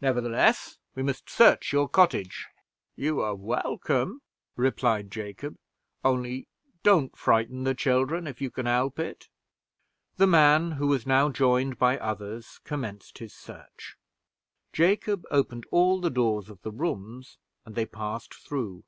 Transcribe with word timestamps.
"Nevertheless, 0.00 0.78
we 0.94 1.02
must 1.02 1.28
search 1.28 1.72
your 1.72 1.88
cottage." 1.88 2.46
"You 2.94 3.20
are 3.20 3.34
welcome," 3.34 4.22
replied 4.54 5.10
Jacob; 5.10 5.56
"only 6.04 6.46
don't 6.84 7.16
frighten 7.18 7.64
the 7.64 7.74
children, 7.74 8.28
if 8.28 8.40
you 8.40 8.48
can 8.48 8.66
help 8.66 9.00
it." 9.00 9.28
The 10.18 10.28
man, 10.28 10.70
who 10.78 10.86
was 10.86 11.04
now 11.04 11.30
joined 11.30 11.78
by 11.80 11.98
others, 11.98 12.60
commenced 12.62 13.18
his 13.18 13.34
search. 13.34 13.96
Jacob 14.72 15.24
opened 15.32 15.66
all 15.72 16.00
the 16.00 16.10
doors 16.10 16.48
of 16.48 16.62
the 16.62 16.70
rooms, 16.70 17.36
and 17.64 17.74
they 17.74 17.86
passed 17.86 18.34
through. 18.34 18.84